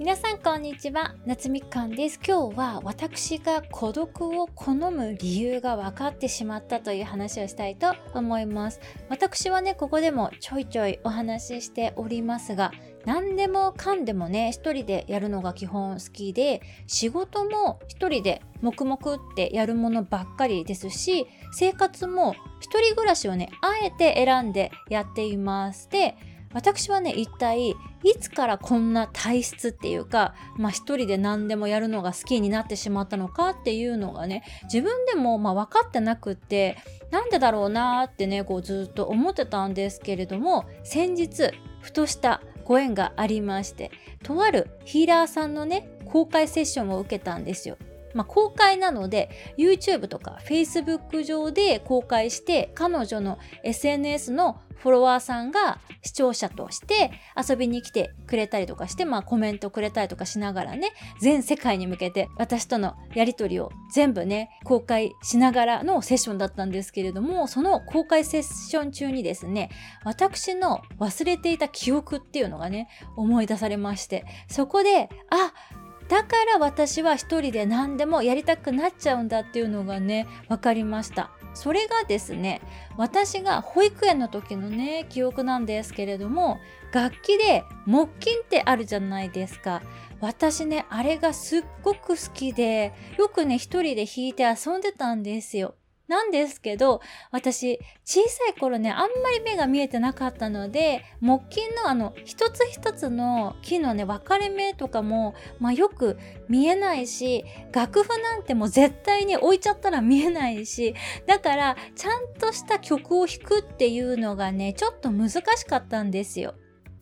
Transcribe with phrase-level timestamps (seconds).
[0.00, 1.14] 皆さんこんにちは。
[1.26, 2.18] 夏みかんです。
[2.26, 8.80] 今日は私が孤独を好む理由が分かってしまったという話をしたいと思います。
[9.10, 12.72] 私はねここでもちょいちょいお話ししておりますが
[13.04, 25.90] 何でもかんでもね一人でやるのが基本好きで仕事も一人で黙々ってやるものばっかりですし生活も一人暮らしをねあえて選んでやっています。
[25.90, 26.16] で
[26.52, 27.76] 私はね一体い
[28.18, 36.76] つからこんな体質っていうかまあ一人で何でもやるのが好きになってしまったのかっていうのがね自分でもまあ分かってなくって
[37.10, 41.50] なんでだろうなってねこうずっと思ってたんですけれども先日
[41.80, 43.90] ふとしたご縁がありまして
[44.22, 47.76] とあるヒーラーさんのね公開セッションを受けたんですよ。
[48.14, 69.70] まあ、公開なので YouTube とか Facebook 上で公開して彼女の SNS のフォロワーさんが視聴者として遊びに来てくれたりとかして、まあコメントくれたりとかしながらね、全世界に向けて私とのやりとりを全部ね、公開しながらのセッションだったんですけれども、その公開セッション中にですね、
[70.04, 75.52] 私の忘れていた記憶っていうのがね、思い出されまして、そこで、あ、
[76.10, 81.30] だから私は一人で何でもやりたくなっちゃうんだっていうのがね、分かりました。
[81.54, 82.60] それがですね
[82.96, 86.58] 私が保育園の時のね記憶なんですけれども
[86.92, 89.82] 楽器で木琴ってあるじゃないですか
[90.20, 95.74] 私ねあれがすっごく好きでよくね一人で弾いて遊んでたんですよ
[96.10, 110.96] なんですけど、私、小さい頃ね、あんまり目が見えてなかったので、木琴のあの、一つ一つの木のね、分かれ目とかも、まあよく見えないし、楽譜なんてもう絶対に置いちゃったら見えないし、
[111.28, 116.54] だから、ちゃんとした曲を弾くっていうのがね、ちょっと難しかったんですよ。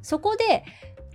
[0.00, 0.62] そこで、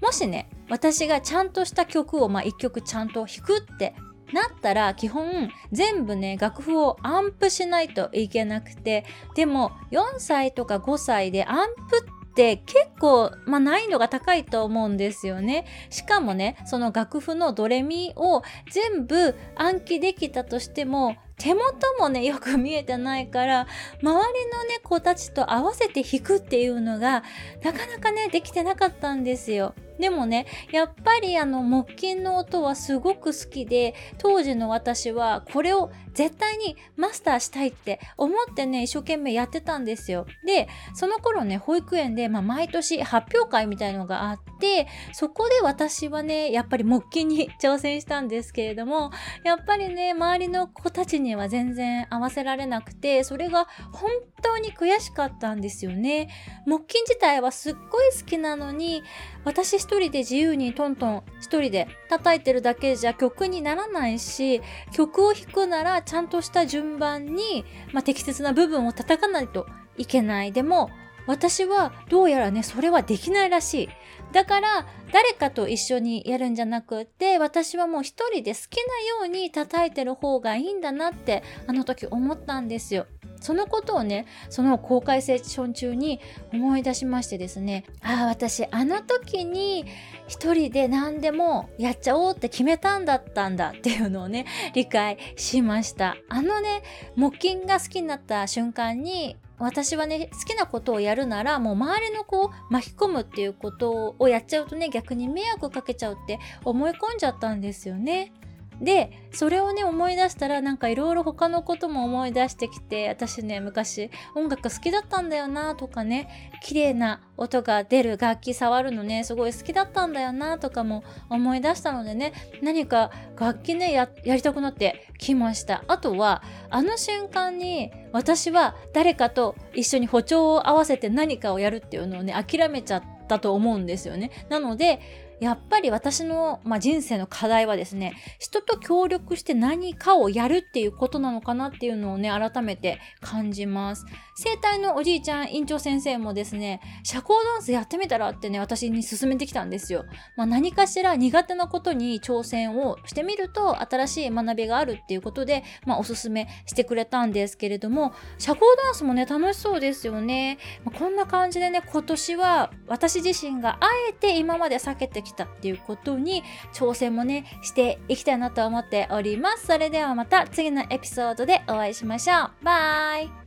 [0.00, 3.96] もしね、私がちゃんとした曲を、まあ一曲ちゃんと弾くって
[4.32, 15.66] なったら基本全部ね楽譜をアンプしないといけなくてでも4歳とか5歳でアンプって結構、まあ、難易度が高いと思うんですよね。
[15.90, 21.62] しかもね、その楽譜のドレミを全部暗記できたとしても、手元
[21.98, 23.66] もね、よく見えてないから、
[24.02, 27.22] 周りのね、子たちと合わせて弾くっていうのが、
[27.62, 29.74] なかなかね、できてなかったんですよ。
[29.98, 40.26] でもね、やっぱりあの木琴の音はすごく好きで、当時の私はこれを絶対にマスターしたいって思ってね、一生懸命やってたんですよ。
[40.44, 49.10] で、その頃ね、保育園で、まあ、毎年発表会みたいのがあって、そこで私はね、やっぱり木琴に挑戦したんですけれども、
[49.44, 54.10] やっぱりね、周りの子たちには全然合わせられなくて、それが本
[54.42, 56.28] 当に悔しかったんですよね。
[56.66, 59.02] 木琴自体はすっごい好きなのに、
[59.44, 64.62] 私一人で自由にトントン一人で叩いてるだけじゃ曲にならないし
[64.92, 69.66] 曲を弾くならちゃんとした順番に、まあ、適切な部分を叩かないと
[69.96, 70.90] いけないでも
[71.26, 73.88] 私はどうやらねそれはできないらしい
[74.32, 83.06] だから誰かと一緒にやるんじゃなくって私はもう一人で好きなように叩いてる方がいいんだなってあの時思ったんですよ。
[83.40, 86.20] そのことをねその公開セッション中に
[86.52, 87.84] 思い出しましてですね。
[88.00, 89.84] ああ私あの時に
[90.28, 96.16] 一人で何でもやっちゃおうって決めたんだったんだっていうのをね理解しました。
[96.28, 96.82] あのね
[97.16, 108.32] 木琴が好きになった瞬間に私はね好きなことをやるならもう周りの子を巻き込むっていうことをやっちゃうとね逆に迷惑かけちゃうって思い込んじゃったんですよね。
[108.82, 125.84] でそれをね思い出したらなんかいろいろ他のことも思い出してきて私ね昔音楽好きだったんだよなとかね綺麗な音が出る楽器触るのねすごい好きだったんだよなとかも思い出したのでね何か楽器ねやりたくなってきました。
[125.86, 134.32] あとはあの瞬間に私は誰かと一緒に歩調を合わせて何かをやるっていうのをね諦めちゃったと思うんですよね。
[134.48, 135.00] なので
[135.42, 144.06] やっぱり私の、まあ、人生の課題はですね、人と協力して何かをやるっていうことなのかなっていうのをね、改めて感じます。
[144.36, 150.04] 生体のおじいちゃん院長先生もですね、社交ダンスやってみたらってね、私に勧めてきたんですよ。
[150.36, 160.58] まあ、何かしら苦手なことに挑戦をしてみると新しい学びがあるっていうことで、まあ、おすすめしてくれたんですけれども、社交ダンスもね、楽しそうですよね。
[160.84, 166.42] まあ、こんな感じでね、今年は私自身があえて今まで避けてきたっていうことに
[166.72, 169.66] 挑戦もねしていきたいなと思っております。
[169.66, 172.64] それではまた次のエピソードでお会いしましょう。
[172.64, 173.41] バイ。